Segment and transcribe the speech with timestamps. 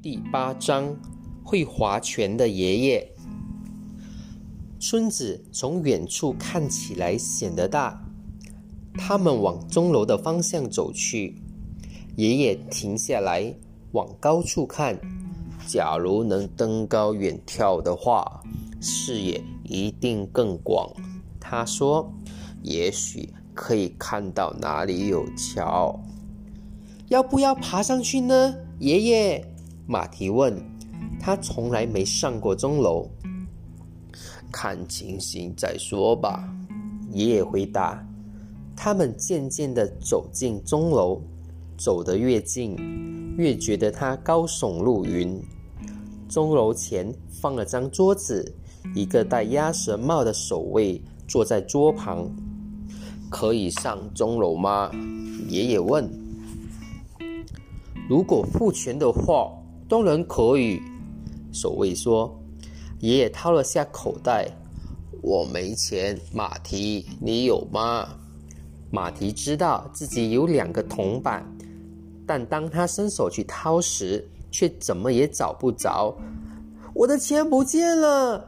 [0.00, 0.94] 第八章，
[1.42, 3.12] 会划拳的爷爷。
[4.78, 8.00] 村子从远处看起来显得大。
[8.94, 11.42] 他们往钟楼的方向走去。
[12.14, 13.52] 爷爷停下来，
[13.90, 14.96] 往高处看。
[15.66, 18.40] 假如能登高远眺的话，
[18.80, 20.88] 视野一定更广。
[21.40, 22.08] 他说
[22.62, 25.98] ：“也许可以看到哪里有桥。
[27.08, 29.44] 要不要爬上去呢，爷爷？”
[29.90, 30.54] 马蹄问
[31.18, 33.08] ：“他从来没上过钟楼，
[34.52, 36.46] 看情形再说吧。”
[37.10, 38.06] 爷爷回答。
[38.76, 41.22] 他们渐渐地走进钟楼，
[41.78, 42.76] 走得越近，
[43.38, 45.42] 越觉得它高耸入云。
[46.28, 48.54] 钟楼前放了张桌子，
[48.94, 52.30] 一个戴鸭舌帽的守卫坐在桌旁。
[53.30, 54.90] 可以上钟楼吗？
[55.48, 56.06] 爷爷问。
[58.06, 59.50] 如果付钱的话。
[59.88, 60.80] 当然可以，
[61.52, 62.34] 守卫说。
[63.00, 64.48] 爷爷掏了下口袋，
[65.22, 66.18] 我没钱。
[66.34, 68.08] 马蹄，你有吗？
[68.90, 71.46] 马蹄知道自己有两个铜板，
[72.26, 76.12] 但当他伸手去掏时，却怎么也找不着。
[76.92, 78.44] 我的钱不见了，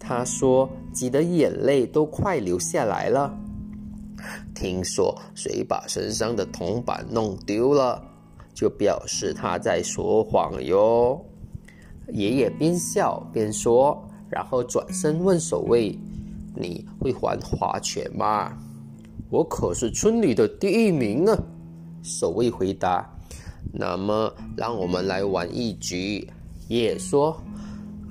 [0.00, 3.32] 他说，急得眼泪都快流下来了。
[4.52, 8.02] 听说谁把身上的铜板弄丢了？
[8.56, 11.22] 就表示他在说谎哟。
[12.08, 15.96] 爷爷边笑边说，然后转身问守卫
[16.56, 18.56] ：“你会还花拳吗
[19.28, 21.38] ？”“我可是村里的第一名啊！”
[22.02, 23.06] 守卫回答。
[23.74, 26.26] “那么，让我们来玩一局。”
[26.68, 27.36] 爷爷说：“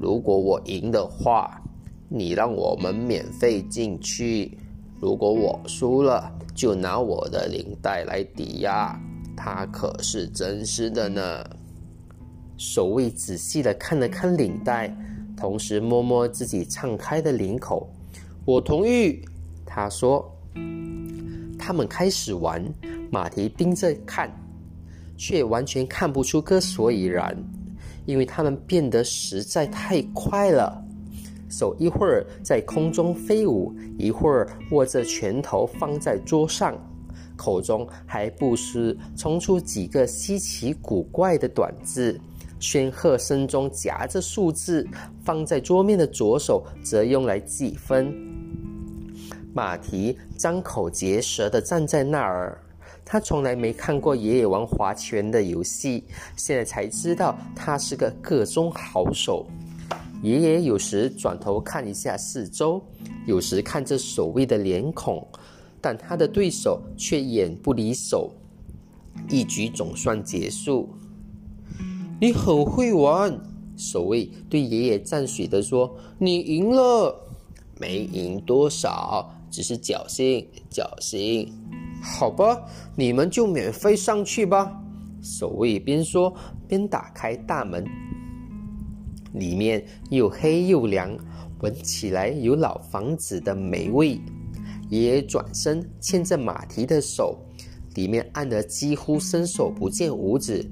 [0.00, 1.60] 如果我赢的话，
[2.08, 4.56] 你让我们免费进去；
[5.00, 8.98] 如果我输了，就拿我的领带来抵押。”
[9.42, 11.42] 它可是真实的呢。
[12.58, 14.94] 守卫仔细的看了看领带，
[15.34, 17.90] 同时摸摸自己敞开的领口。
[18.44, 19.24] 我同意，
[19.64, 20.30] 他说。
[21.58, 22.62] 他们开始玩，
[23.10, 24.30] 马蹄盯着看，
[25.16, 27.34] 却完全看不出个所以然，
[28.04, 30.84] 因为他们变得实在太快了。
[31.48, 36.76] 手一会儿在空中飞舞，一会儿握着拳头放在桌上。
[37.40, 42.20] 口中还不时冲出几个稀奇古怪的短字，
[42.58, 44.86] 宣赫声中夹着数字，
[45.24, 48.14] 放在桌面的左手则用来计分。
[49.54, 52.60] 马蹄张口结舌地站在那儿，
[53.06, 56.04] 他从来没看过爷爷玩划拳的游戏，
[56.36, 59.46] 现在才知道他是个个中好手。
[60.22, 62.80] 爷爷有时转头看一下四周，
[63.26, 65.26] 有时看着守卫的脸孔。
[65.80, 68.32] 但他的对手却眼不离手，
[69.28, 70.88] 一局总算结束。
[72.20, 73.40] 你很会玩，
[73.76, 77.18] 守卫对爷爷赞许的说：“你赢了，
[77.80, 81.50] 没赢多少，只是侥幸，侥幸。
[82.02, 82.62] 好吧，
[82.94, 84.76] 你们就免费上去吧。”
[85.22, 86.34] 守卫边说
[86.66, 87.84] 边打开大门，
[89.34, 91.16] 里面又黑又凉，
[91.60, 94.20] 闻起来有老房子的霉味。
[94.90, 97.38] 爷爷转身牵着马蹄的手，
[97.94, 100.68] 里面暗得几乎伸手不见五指。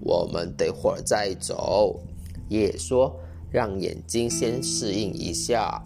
[0.00, 2.00] 我们等会儿再走，
[2.48, 3.14] 爷爷说
[3.50, 5.82] ：“让眼睛先适应一下。”